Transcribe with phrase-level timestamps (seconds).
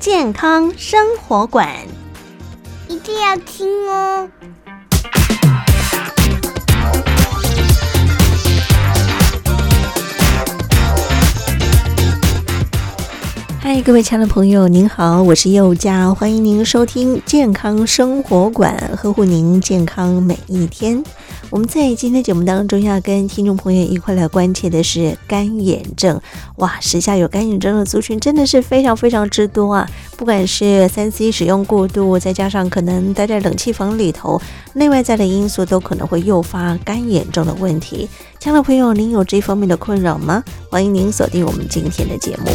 [0.00, 1.68] 健康生活馆，
[2.86, 4.28] 一定要听哦。
[13.60, 21.02] 嗨，各位亲爱的朋友，您好，我是佑佳，欢迎您收听健康生活馆，呵护您健康每一天。
[21.50, 26.20] 我们在今天节目当中要跟听众朋友一块来关切的是干眼症。
[26.56, 29.88] 哇，时下有干眼症的族群真的是非常非常之多啊！
[30.18, 34.40] 不管是三 C 使用过度，再加上可能待在冷气房里头，
[34.74, 38.06] 内外在的因素都可能会诱发干眼症的问题。
[38.38, 40.44] 亲爱的朋友，您有这方面的困扰吗？
[40.70, 42.50] 欢迎您锁定我们今天的节目。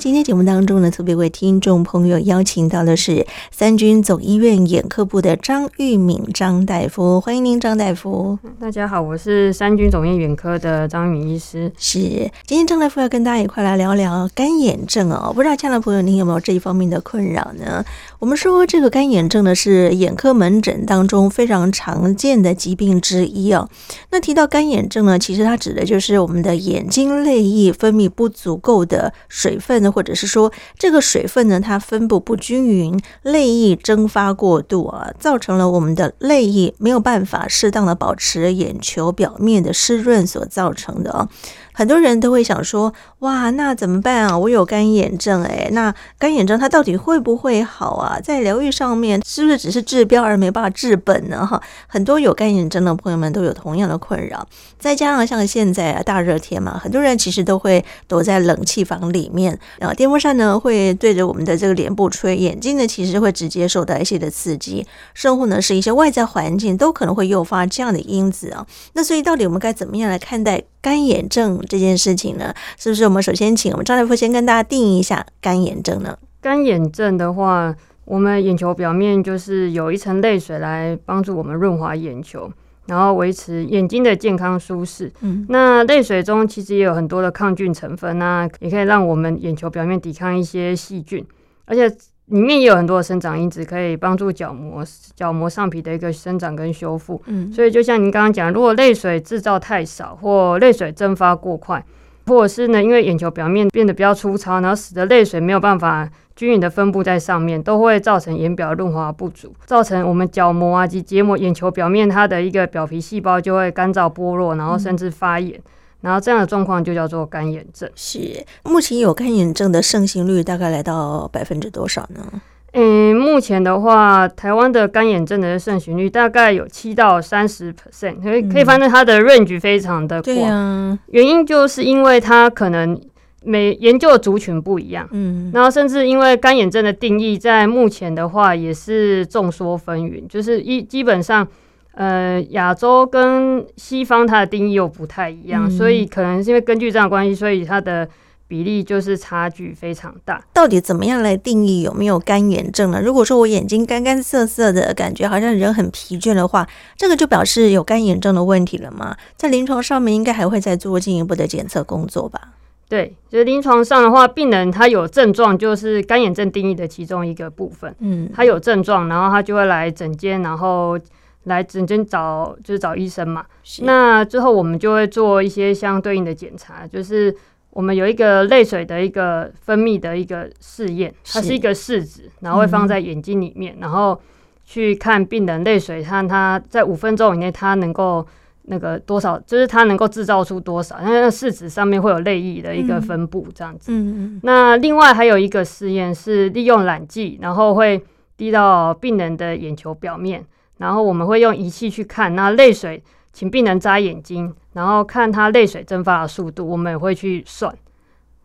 [0.00, 8.38] 今天节目当中呢，特别为听众朋友邀请到的是三军总医院眼科部的张玉敏张大夫，欢迎您，张大夫。
[8.58, 11.70] 大家好，我是三军总医院眼科的张玉敏医师。
[11.76, 11.98] 是，
[12.46, 15.30] 今天张大夫要跟大家一块来聊聊干眼症哦。
[15.34, 17.84] 不知道亲爱的朋友，您有没有这一方面的困扰呢？
[18.20, 23.66] 我们说这个干眼症呢，是眼科门诊当中非常常见的疾病之一哦。
[24.10, 29.90] 那提到干眼症呢，其实它指的就是我们的眼睛泪液分泌不足够的水分呢。
[29.90, 41.30] 或者是说，这个水分呢，它分布不均匀，泪液蒸发过度啊，造成了我们的泪液没有办法适当的保持眼球表面的湿润所造成的啊。
[41.72, 44.36] 很多人都会想说，哇，那怎么办啊？
[44.36, 48.20] 我有干眼症，诶，那干眼症它到底会不会好啊？
[48.22, 51.46] 在疗愈上面，是不是只是治标而没办法治本呢？
[51.46, 54.46] 哈，很多有干眼症的朋友们都有同样的困扰。
[54.78, 68.66] 再加上像现在啊，大热天嘛，很多人其实都会躲在冷气房里面，然后电风扇呢会对着我们的这个脸部吹，眼睛呢其实会直接受到一些的刺激，甚或呢是一些外在环境都可能会诱发这样的因子啊。
[68.94, 72.52] 那所以到底我们该怎么样来看待干眼症这件事情呢？
[72.76, 76.18] 是不是我们首先请我们张大夫先跟大家定义一下干眼症呢？
[76.40, 77.72] 干眼症的话，
[78.04, 82.50] 我们眼球表面就是有一层泪水来帮助我们润滑眼球，
[82.86, 85.12] 然后维持眼睛的健康舒适。
[85.20, 91.24] 嗯，那泪水中其实也有很多的抗菌成分，那也可以让我们眼球表面抵抗一些细菌，
[91.66, 91.96] 而且。
[92.30, 94.84] 里面也有很多的生长因子，可以帮助角膜
[95.14, 97.20] 角膜上皮的一个生长跟修复。
[97.26, 101.84] 嗯，所以就像您刚刚讲，如果泪水制造太少，或泪水蒸发过快，
[102.26, 115.58] 或者是呢，因为眼球表面变得比较粗糙，然后使得泪水没有办法均匀的分布在上面，都会造成眼表润滑不足，造成我们角膜啊及结膜眼球表面它的一个表皮细胞就会干燥剥落，然后甚至发炎。
[115.58, 115.62] 嗯
[116.00, 117.88] 然后这样的状况就叫做干眼症。
[117.94, 122.40] 是，目前有干眼症的盛行率大概来到百分之多少呢？
[122.72, 130.98] 嗯，目前的话，台湾的干眼症的盛行率大概有七到三十 percent，可以可以发现它的 range 非常的广。
[131.06, 133.00] 原因就是因为它可能
[133.42, 135.08] 每研究的族群不一样。
[135.10, 141.46] 嗯，然后甚至因为干眼症的定义在目前的话也是众说纷纭，就是一基本上。
[141.94, 148.08] 呃，亚洲跟西方它的定义又不太一样，嗯、所以可能是因为根据这样的关系，所以它的
[148.46, 150.42] 比例就是差距非常大。
[150.52, 153.00] 到底怎么样来定义有没有干眼症呢？
[153.00, 156.66] 如果说我眼睛干干涩涩的感觉，好像人很疲倦的话，
[156.96, 159.16] 这个就表示有干眼症的问题了吗？
[159.36, 162.40] 在临床上面应该还会再做进一步的检测工作吧？
[162.88, 167.94] 对，就是临床上的话，病人他有症状，就是干眼症定义的其中一个部分。
[168.00, 170.98] 嗯，他有症状，然后他就会来诊间，然后
[171.44, 173.44] 来诊间找就是找医生嘛。
[173.82, 177.34] 那之后我们就会做一些相对应的检查，就是
[177.70, 184.20] 我们有一个泪水的一个分泌的一个试验，它是一个试纸，然后会放在眼睛里面，嗯、然后
[184.64, 188.26] 去看病人泪水，看他在五分钟以内他能够。
[188.64, 190.96] 那个多少，就是它能够制造出多少？
[191.02, 193.90] 那个试纸上面会有泪液的一个分布，这样子。
[193.90, 194.40] 嗯嗯。
[194.44, 198.00] 那另外还有一个试验是利用染剂，然后会
[198.36, 200.44] 滴到病人的眼球表面，
[200.80, 203.02] 然后我们会用仪器去看那泪水，
[203.34, 207.72] 请病人眨眼睛，然后看他泪水蒸发的速度，我们也会去算。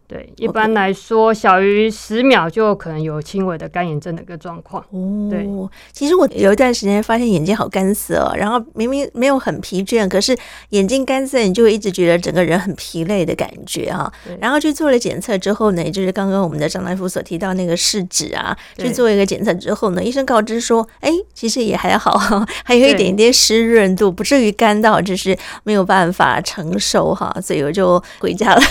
[0.08, 4.80] 对，一般来说，小于十秒就可能有轻微的干眼症的一个状况。
[4.92, 5.48] 哦，对，
[5.92, 10.38] 其实我有一段时间发现眼睛好干涩哦，然后明明没有很疲倦，可是
[10.70, 14.12] 眼睛干涩，你就会一直觉得整个人很疲累的感觉啊。
[14.24, 22.16] 对然后去做了检测之后呢，也就是刚刚我们的张大夫所提到那个试纸啊，去做一个检测之后呢，医生告知说，哎，其实也还好，
[22.64, 28.62] 还有一点点湿润度，不至于干到就是没有办法承受哈，所以我就回家了。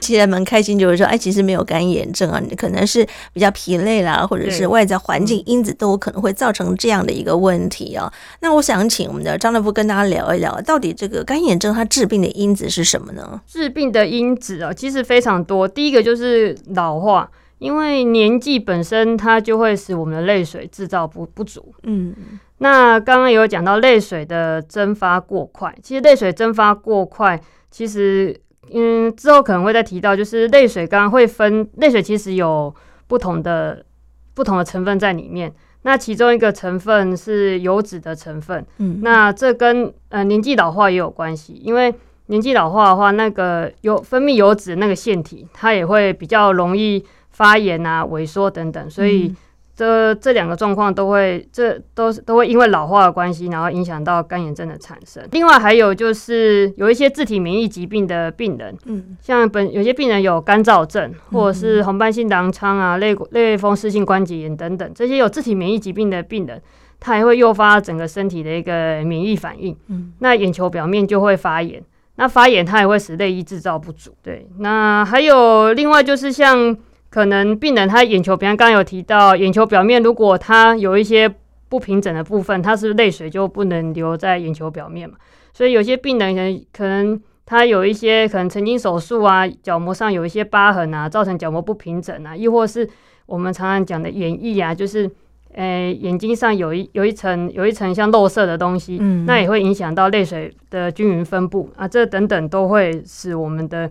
[0.00, 0.23] 其实。
[0.26, 8.12] 蛮开心，就是说，哎，其实没有干眼症啊，你可能是比较疲累啦，或者是外在环境因子都有可能会造成这样的一个问题啊。
[8.40, 13.40] 那我想请我们的张大夫跟大家聊一聊，到底这个干眼症它治病的因子是什么呢？
[13.46, 15.66] 治病的因子啊，其实非常多。
[15.66, 21.74] 第一个就是老化，因为年纪本身它就会使我们的泪水制造不不足。
[21.82, 22.14] 嗯，
[22.58, 27.40] 那刚刚有讲到泪水的蒸发过快，其实泪水蒸发过快，
[27.70, 28.40] 其实。
[28.72, 32.74] 嗯，之后可能会再提到，就是泪水刚刚会分泪水，其实有
[33.06, 33.84] 不同的
[34.34, 35.52] 不同的成分在里面。
[35.82, 41.94] 那其中一个成分是油脂的成分，嗯，那这跟呃年纪老化也有关系，因为
[42.26, 49.34] 年纪老化的话，那个油分泌油脂那个腺体，它也会比较容易发炎啊、萎缩等等，所以。
[49.74, 55.20] 嗯这这两个状况都会，这都是都会因为老化的关系，然后影响到干眼症的产生。
[55.32, 66.62] 另外还有就是有一些自体免疫疾病的病人，嗯，像本有些病人有干燥症，或者是红斑性狼疮啊、类类风湿性关节炎等等，这些有自体免疫疾病的病人，
[67.00, 71.82] 他还会诱发整个身体的一个免疫反应，嗯，那眼球表面就会发炎，
[72.14, 74.14] 那发炎它也会使泪液制造不足。
[74.22, 76.76] 对，那还有另外就是像。
[77.14, 81.32] 可能病人他眼球，比方刚刚有提到，眼球表面如果他有一些
[81.68, 85.14] 不平整的部分，他是泪水就不能留在眼球表面嘛？
[85.52, 92.88] 所以有些病人可能可能他有一些可能曾经手术啊，角膜上有一些疤痕啊，造成角膜不平整啊，亦或是
[93.26, 95.08] 我们常常讲的眼翳啊，就是
[95.54, 103.88] 呃眼睛上有一有一层有一层像漏色的东西，嗯，那也会影响到泪水的均匀分布啊，这等等都会使我们的。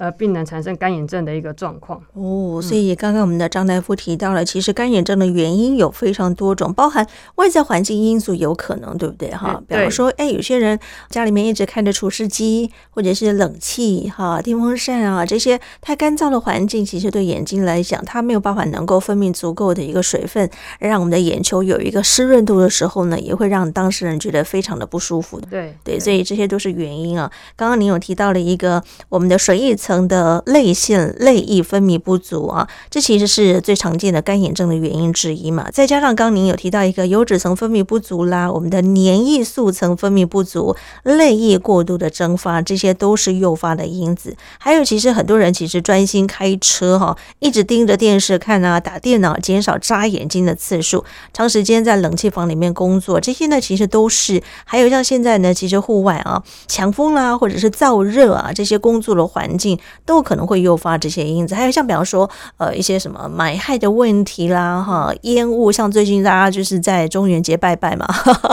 [0.00, 9.62] 呃，病人产生干眼症的一个状况哦，所以刚刚我们的张大夫提到了，其实干眼症的原因有非常多种，包含外在环境因素有可能，对不对哈？
[9.68, 20.48] 比方说，哎，有些人家里面一直开着除湿机，或者是冷气哈、电风扇啊，这些太干燥的环境，其实对眼睛来讲，它没有办法能够分泌足够的一个水分，
[20.78, 25.38] 让我们的眼球有一个湿润度的时候呢，也会让当事人觉得非常的不舒服。
[25.50, 27.30] 对对，所以这些都是原因啊。
[27.54, 29.89] 刚刚您有提到了一个我们的水液层。
[29.90, 35.68] 层的泪腺泪液分泌不足啊，这其实是最常见的干眼症的原因之一嘛。
[35.72, 44.36] 再加上刚您有提到一个油脂层分泌不足啦，我们的粘液素层分泌不足，泪液过度的蒸发，这些都是诱发的因子。
[44.60, 54.40] 还有，其实很多人其实专心开车哈，一直盯着电视看啊，打电脑，减少眨眼睛的次数，长时间在冷气房里面工作，这些呢其实都是。
[54.64, 59.79] 还有像现在呢，其实户外啊，强风啦，或者是燥热啊，这些工作的环境。
[60.04, 68.06] 都可能会诱发这些因子，还有像比方说，呃，一些什么买害的问题啦，哈，烟雾，像最近大家就是在中元节拜拜嘛，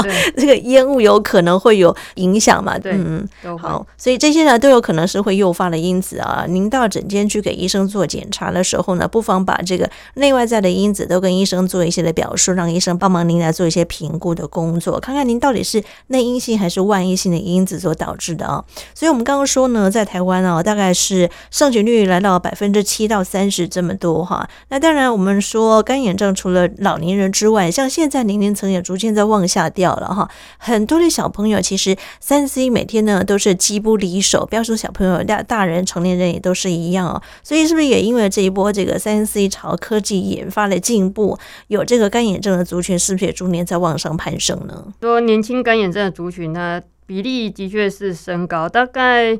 [0.03, 6.45] 对 这个烟雾有可能会有影响嘛，对嗯，好，所以这些呢都有可能是会诱发的因子啊。
[6.47, 18.63] 您到诊间去给医生做检查的时候呢，不妨把这个内外在的因子都跟医生做一些的表述，让医生帮忙您来做一些评估的工作，看看您到底是内因性还是外因性的因子所导致的啊。
[18.93, 21.16] 所以我们刚刚说呢，在台湾啊，大概是。
[21.17, 24.47] 是盛行率来到百分之七到三十这么多哈。
[24.69, 30.29] 那当然，我们说干眼症除了老年人之外，像现在年龄层也逐渐在往下掉了哈。
[30.57, 37.21] 很多的小朋友其实三 C 每天呢都是机不离手，不要说小朋友，大大人成年人也都是一样哦。
[37.43, 44.93] 所以是不是也因为这一波这个三 C 朝科技研发的进步，有这个干眼症的族群是不是也逐年在往上攀升呢？
[45.01, 49.39] 说年轻干眼症的族群呢，比例的确是升高，大概。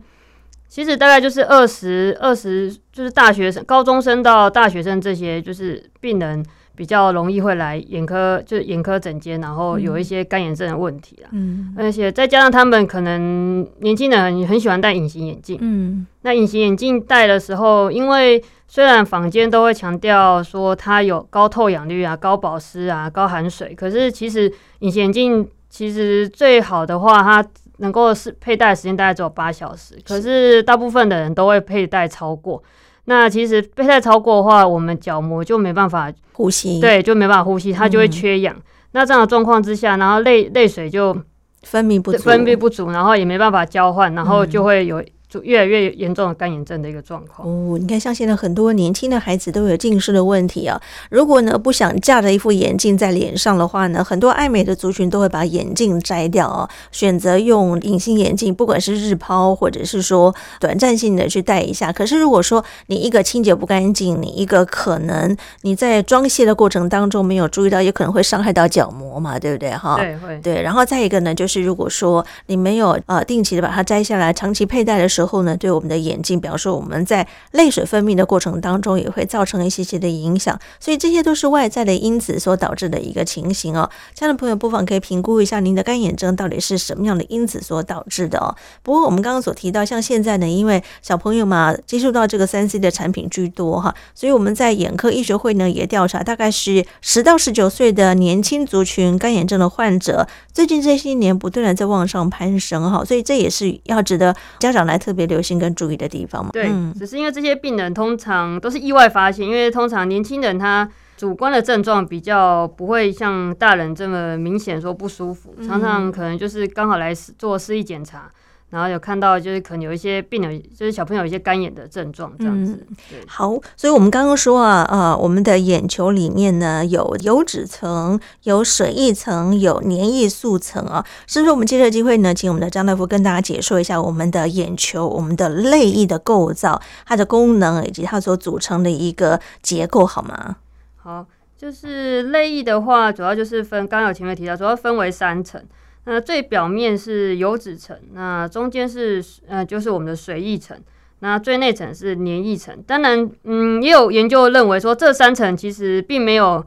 [0.68, 6.46] 其实大概就是二十二十，就是大学生、高中生到大学生这些，就是病人
[6.76, 11.30] 比较容易会来眼科，就是眼科诊间，然后有一些干眼症的问题啦。
[11.32, 15.58] 嗯，而且再加上他们可能年轻人很很喜欢戴隐形眼镜。
[15.62, 27.44] 嗯，那隐形眼镜戴的时候，因为虽然坊间都会强调说它有高透氧率啊、高保湿啊、高含水，可是其实隐形眼镜其实最好的话，它
[27.78, 32.62] 能够是佩戴的时间大概只有八小时，可是大部分的人都会佩戴超过。
[33.06, 38.56] 那其实佩戴超过的话，我们角膜就没办法呼吸，对，就没办法呼吸，它就会缺氧。
[38.56, 41.16] 嗯、那这样的状况之下，然后泪泪水就
[41.64, 45.04] 分泌不足，分泌不足，然后也没办法交换，然后就会有。
[45.30, 50.82] 就越来越严重的干眼症的一个状况哦，你看像现在很多年轻的孩子都有近视的问题啊。
[51.10, 61.92] 如果呢不想架着一副眼镜在脸上的话呢，很多爱美的族群都会把眼镜摘掉啊，选择用隐形眼镜，不管是日抛或者是说短暂性的去戴一下。
[61.92, 69.98] 可是如果说你一个清洁不干净，你一个可能你在装卸的过程当中没有注意到，也可能会伤害到角膜嘛，对不对哈？
[69.98, 70.40] 对，会。
[70.42, 83.90] 对，然后再一个呢，就是如果说你没有呃定期的把它摘下来，长期佩戴的时候呢，对我们的眼睛，比方说我们在泪水分泌的过程当中，也会造成一些些的影响，所以这些都是外在的因子所导致的一个情形哦。
[84.14, 88.56] 亲爱的朋友，不妨可以评估一下您的干眼症到底是什么样的因子所导致的哦。
[88.84, 105.58] 不过我们刚刚所提到，像现在呢，因为小朋友嘛接触到这个三 C 的产品居多哈，所以我们在眼科医学会呢也调查，大概是十到十九岁的年轻族群干眼症的患者，最近这些年不断的在往上攀升哈，所以这也是要值得家长来特别留心。
[105.58, 118.30] 跟注意的地方嘛，对，只是因为这些病人通常都是意外发现，因为通常年轻人他主观的症状比较不会像大人这么明显说不舒服，常常可能就是刚好来做视力检查。
[118.70, 122.86] 然后有看到，就是可能有一些病人，就是小朋友有一些干眼的症状这样子。
[123.14, 131.52] 嗯、好，所以我们刚刚说啊，呃，我们的眼球里面呢有油脂层、有水液层、有粘液素层啊，是不是？
[131.52, 140.58] 我们借这个机会呢，请我们的张大夫跟大家解说一下我们的眼球、我们的泪液的构造、它的功能以及它所组成的一个结构，好吗？
[140.98, 141.26] 好，
[141.58, 145.64] 就是泪液的话，主要就是分，刚刚有前面提到，主要分为三层。
[146.10, 150.80] 那最表面是油脂层，那中间是呃就是我们的水液层，
[151.20, 152.82] 那最内层是黏液层。
[152.88, 156.66] 当然，嗯，也有研究认为说这三层其实并没有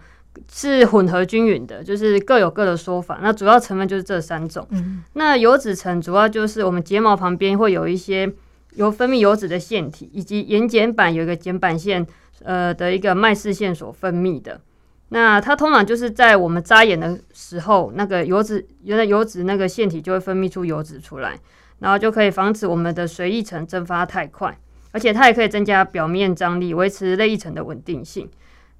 [0.53, 3.19] 是混合均匀的，就是各有各的说法。
[3.23, 4.67] 那主要成分就是这三种。
[4.73, 8.31] 嗯，那油脂层主要就是我们睫毛旁边会有一些
[8.75, 12.07] 有分泌油脂的腺体，以及眼睑板有一个睑板腺
[12.45, 14.61] 呃的一个麦视线所分泌的。
[15.11, 21.39] 那它通常就是在我们眨眼的时候，那个油脂，原来油脂那个腺体就会分泌出油脂出来，
[21.81, 24.57] 然后就可以防止我们的水液层蒸发太快，
[24.93, 28.29] 而且它也可以增加表面张力，维持泪液层的稳定性。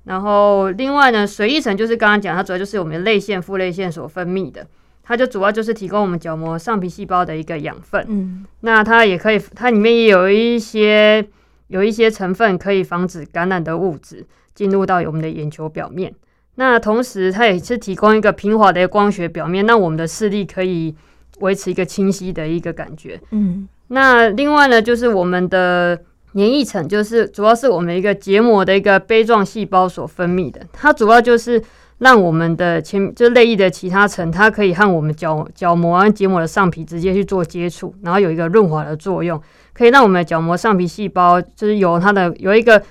[0.05, 4.67] 然后另外呢，水液层就是刚刚讲，它主要就是我们的泪腺、副泪腺所分泌的，
[5.03, 8.05] 它就主要就是提供我们角膜上皮细胞的一个养分。
[8.09, 11.27] 嗯，那它也可以，它里面也有一些
[11.71, 14.27] 有一些成分可以防止感染的物质。
[14.53, 16.13] 进入到我们的眼球表面，
[16.57, 20.95] 那同时它也是提供一个平滑的光学表面，让我们的视力可以
[21.39, 23.19] 维持一个清晰的一个感觉。
[23.31, 25.99] 嗯，那另外呢，就是我们的
[26.33, 31.63] 黏液层，就是主要是我们一个结膜的一个杯状细胞所分泌的，它主要就是
[32.01, 39.41] 让我们的前就是泪液的其他层，它可以和我们角角膜和结膜的上皮直接去做接触，然后有一个润滑的作用，
[39.73, 42.83] 可以让我们的角膜上皮细胞就是由它的有一个。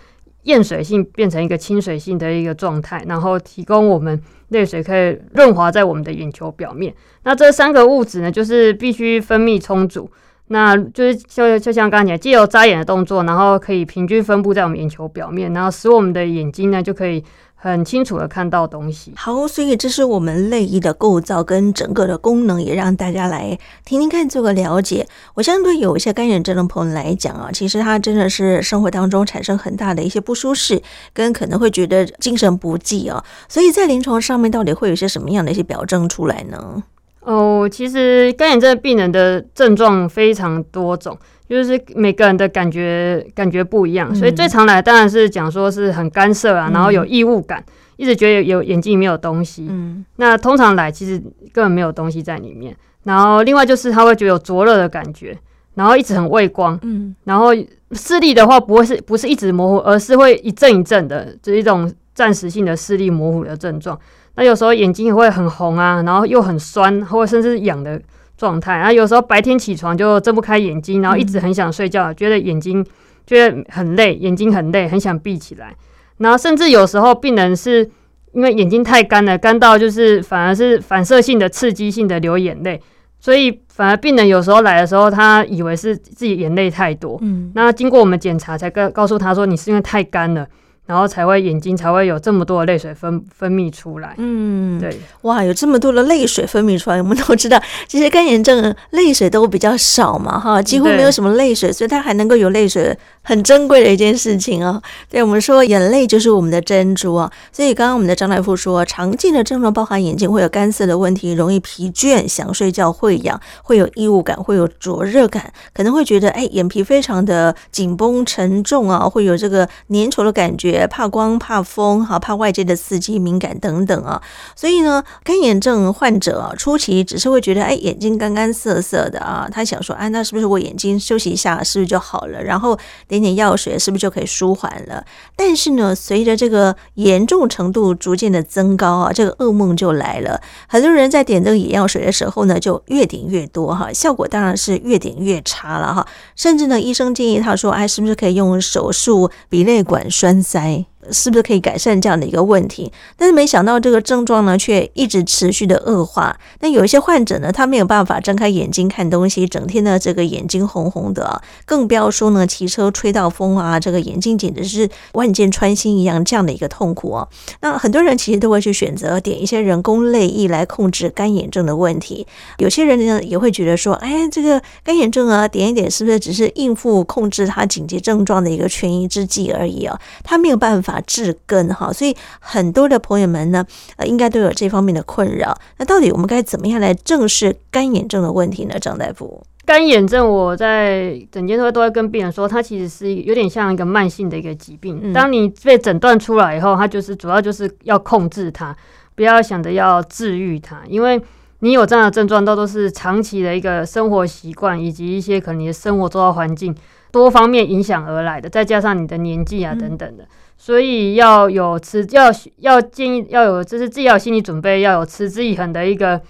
[0.44, 6.96] 厌水性变成一个亲水性的一个状态，然后提供我们泪水可以润滑在我们的眼球表面。
[7.24, 10.10] 那这三个物质呢，就是必须分泌充足，
[10.50, 17.24] 那就是就就像刚才讲，借由眨眼的动作，然后可以平均分布在我们眼球表面，然后使我们的眼睛呢就可以。
[17.62, 19.12] 很清楚的看到东西。
[19.18, 25.06] 好，所以这是我们泪液的构造跟整个的功能，也让大家来听听看，做个了解。
[25.34, 33.22] 我相信对有一些干眼症的朋友来讲啊，其实他真的是生活当中产生很大的一些不舒适，跟可能会觉得精神不济啊。
[33.50, 36.82] 所以在临床上面，到底会有些什么样的一些表征出来呢？
[37.22, 41.18] 哦，其实干眼症病人的症状非常多种。
[41.50, 47.64] 就是每个人的感觉感觉不一样，所以最常来当然是讲说是很干涩啊，然后有异物感，
[47.98, 49.66] 一直觉得有眼睛里面有东西。
[49.68, 51.18] 嗯，那通常来其实
[51.52, 52.78] 根本没有东西在里面。
[53.02, 55.36] 然后另外就是他会觉得有灼热的感觉，
[55.74, 56.78] 然后一直很畏光。
[56.84, 57.48] 嗯，然后
[57.94, 64.00] 视力的话不会是不是一直模糊，而是会一阵一阵的，就是一种暂时性的视力模糊的症状。
[64.40, 68.02] 那有时候眼睛也会很红啊，然后又很酸，或者甚至痒的。
[68.40, 72.82] 状态，然后有时候白天起床就睁不开眼睛，然后一直很想睡觉，嗯、觉得眼睛
[73.28, 75.76] 觉得很累，眼睛很累，很想闭起来。
[76.20, 77.84] 然后甚至有时候病人是
[78.32, 82.82] 因为眼睛太干了，干到就是反而是反射性的刺激性的流眼泪，
[83.20, 87.20] 所以反而病人有时候来的时候，他以为是自己眼泪太多。
[87.22, 90.48] 嗯，那经过我们检查，才告告诉他说，你是因为太干了。
[90.90, 94.16] 然后才会眼睛才会有这么多的泪水分分泌出来。
[94.18, 104.82] 嗯，对，哇，有这么多的泪水分泌出来，我们都知道，其实干眼症泪水都比较少嘛，哈，几乎没有什么泪水，所以它还能够有泪水，很珍贵的一件事情啊。
[105.08, 120.79] 对，我们说眼泪就是我们的珍珠啊，所以刚刚我们的张大夫说，常见的症状包含眼睛会有干涩的问题，容易疲倦，想睡觉，会痒，会有异物感，会有灼热感，可能会觉得哎，眼皮非常的紧绷沉重啊，会有这个粘稠的感觉。
[120.88, 124.22] 怕光、怕风，哈，怕外界的刺激、敏感等等啊，
[124.56, 132.44] 所以呢，干眼症患者啊，初期只是会觉得，哎，眼睛干干涩涩的啊，他想说，哎，那是不是我眼睛休息一下，是不是就好了？
[132.44, 135.04] 然后点点药水，是不是就可以舒缓了？
[135.36, 140.42] 但是呢，随着这个严重程度逐渐的增高啊，这个噩梦就来了。
[140.68, 146.06] 很多人在点这个眼药水的时候呢，就越点越多哈，效果当然是越点越差了哈。
[146.36, 150.69] 甚至呢，医生建议他说，哎，是不是可以用手术鼻泪管栓塞？
[150.70, 150.86] Bye.
[151.12, 152.92] 是不是可以改善这样的一个问题？
[153.18, 156.38] 但是没想到这个症状呢，却一直持续的恶化。
[156.60, 167.28] 那有一些患者呢，他没有办法睁开眼睛看东西，整天呢这个眼睛红红的，更不要说呢骑车吹到风啊，这个眼睛简直是万箭穿心一样这样的一个痛苦哦。
[167.62, 172.28] 那很多人其实都会去选择点一些人工泪液来控制干眼症的问题。
[172.58, 180.00] 有些人呢也会觉得说，哎，这个干眼症啊，点一点是不是只是应付控制他紧急症状的一个权宜之计而已啊？
[180.24, 180.99] 他没有办法。
[181.02, 183.66] 治根哈，所以很多的朋友们呢，
[183.98, 185.58] 呃，应该都有这方面的困扰。
[185.78, 188.80] 那到底我们该怎么样来正视干眼症的问题呢？
[188.80, 195.14] 张大夫，干眼症我在诊间都都会跟病人说，它其实是有点像一个慢性的一个疾病。
[195.14, 198.76] 当你被诊断出来以后，它就是主要就是要控制它，
[199.16, 201.22] 不要想着要治愈它，因为
[201.60, 206.74] 你有这样的症状，都都是长期的一个生活习惯以及一些可能你的生活周遭环境
[207.12, 210.26] 多方面影响而来的，再加上你的年纪啊等等的。
[210.62, 216.22] 所以要有持要要建议要有，就是自己要有心理准备，要有持之以恒的一个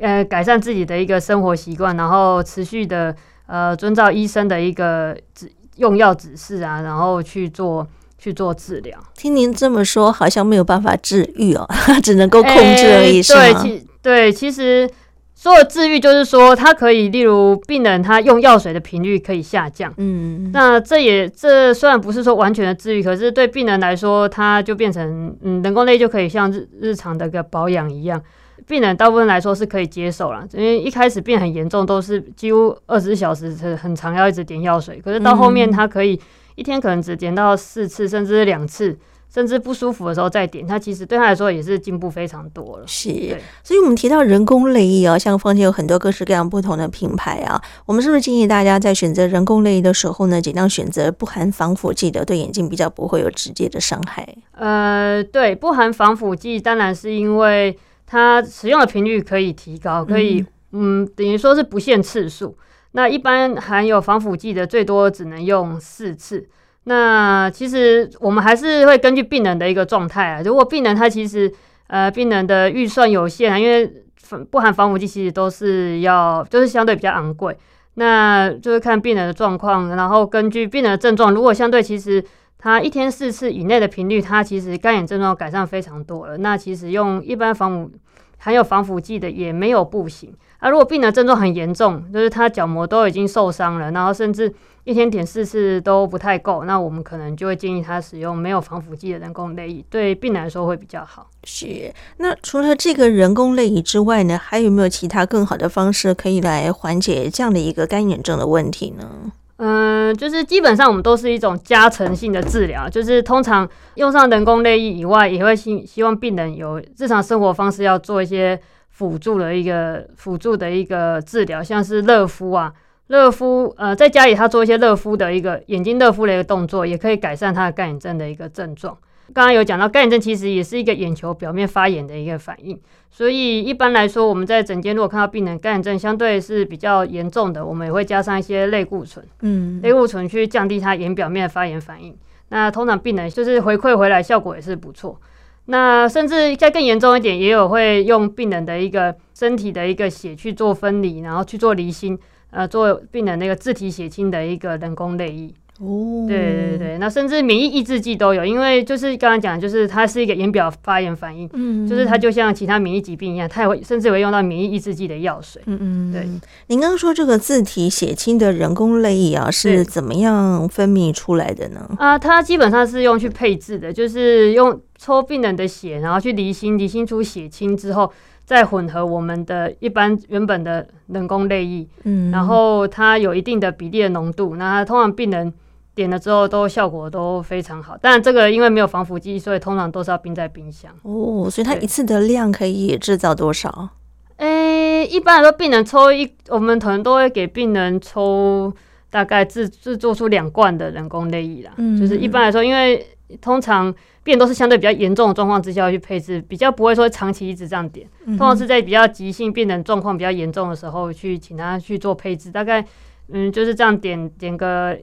[0.00, 3.14] 呃改善自己的一个生活习惯，然后持续的
[3.46, 7.86] 呃遵照医生的一个指用药指示啊，然后去做
[8.18, 8.98] 去做治疗。
[9.14, 11.64] 听您这么说，好像没有办法治愈哦，
[12.02, 13.62] 只能够控制而已，欸、是吗？
[13.62, 14.90] 对，其对，其实。
[15.38, 19.92] 所有治愈就是说，它可以，例如病人他用药水的频率可以下降。
[19.98, 28.20] 嗯，那这也这虽然不是说完全的治愈，可是对病人来说，它就变成嗯，人工泪就可以像日日常的一个保养一样，
[28.66, 30.42] 病人大部分来说是可以接受了。
[30.54, 36.18] 因为一开始病很严重，都是几乎二十四小时是很长要一直点药水，可是到后面他可以
[36.54, 38.98] 一天可能只点到四次，甚至两次。
[39.36, 42.86] 甚至不舒服的时候再点，它其实对他来说也是进步非常多了。
[42.86, 54.26] 是，所以我们提到人工泪液啊，像坊间有很多各式各样不同的品牌啊，我们是不是建议大家在选择人工泪液的时候呢，尽量选择不含防腐剂的，对眼睛比较不会有直接的伤害？
[54.52, 60.40] 呃，对，不含防腐剂，当然是因为它使用的频率可以提高，可以，
[60.72, 62.56] 嗯，嗯，等于说是不限次数。
[62.92, 66.48] 那一般含有防腐剂的，最多只能用四次。
[66.88, 70.42] 那其实我们还是会根据病人的一个状态啊。
[70.44, 71.52] 如果病人他其实
[71.88, 74.04] 呃病人的预算有限啊，因为
[74.50, 77.56] 不含防腐剂其实都是要就是相对比较昂贵，
[77.94, 82.24] 那就是看病人的状况，然后根据病人的症状，如果相对其实
[82.56, 86.38] 他一天四次以内的频率，他其实干眼症状改善非常多了。
[86.38, 87.90] 那其实用一般防腐
[88.38, 90.32] 含有防腐剂的也没有不行。
[90.58, 94.52] 啊，如果病人症状很严重，就是他角膜都已经受伤了，然后甚至
[94.84, 101.28] 一天点四次都不太够，那我们可能就会建议他使用没有防腐剂的人工泪液，对病人来说会比较好。
[101.44, 101.92] 是。
[102.16, 109.30] 那除了这个人工泪液之外呢，还有没有其他更好的方式可以来缓解这样的一个干眼症的问题呢？
[109.58, 118.58] 嗯，就是基本上我们都是一种加成性的治疗，就是通常用上人工泪液以外，也会希希望病人有日常生活方式要做一些。
[118.96, 122.72] 辅助的一个辅助的一个治疗，像是热敷啊，
[123.08, 128.96] 热敷，呃，在家里他做一些热敷的一个眼睛热敷的一个动作，也可以改善他的干眼症的一个症状。
[129.34, 132.80] 刚刚有讲到干眼症其实也是一个眼球表面发炎的一个反应，
[133.10, 142.16] 所以一般来说，我们在诊间如果看到病人干眼症相对是比较严重的，我们也会加上一些类固醇，嗯，类固醇去降低他眼表面的发炎反应。
[142.48, 145.20] 那通常病人就是回馈回来效果也是不错。
[145.66, 152.18] 那甚至再更严重一点，也有会用病人的一个身体的一个血去做分离，然后去做离心，
[152.50, 155.52] 呃，做病人那个自体血清的一个人工泪液。
[155.78, 165.60] 哦，对对对，那甚至免疫抑制剂都有，因为就是刚刚讲，就是它是一个眼表发炎反应，嗯，就是它就像其他免疫疾病一样，它也会甚至会用到免疫抑制剂的药水。
[165.66, 166.26] 嗯嗯，对。
[166.68, 171.86] 您刚刚说这个自体血清的人工泪液啊，是怎么样分泌出来的呢？
[171.98, 178.10] 啊，它基本上是用去配置的，就是用抽病人的血，然后去离心，离心出血清之后，
[178.46, 185.52] 再混合我们的一般原本的人工泪液，嗯，然后它有一定的比例的浓度，那通常病人。
[185.96, 190.92] 点了之后都效果都非常好，但这个因为没有防腐剂，所以通常都是要冰在冰箱。
[191.02, 193.88] 哦，所以它一次的量可以制造多少？
[194.36, 198.70] 诶、欸，一般来说，病人抽一，我们可能都会给病人抽
[199.08, 201.72] 大概制制作出两罐的人工泪液啦。
[201.78, 203.06] 嗯，就是一般来说，因为
[203.40, 203.90] 通常
[204.22, 208.06] 病人都是相对比较严重的状况之下去配置，比较不会说长期一直这样点。
[208.26, 212.84] 通常是在比较急性病人状况比较严重的时候去请他去做配置，大概
[213.32, 214.94] 嗯就是这样点点个。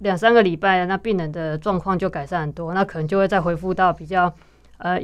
[0.00, 4.34] 两三个礼拜，那病人的状况就改善很多，那可能就会再恢复到比较
[4.78, 4.98] 呃。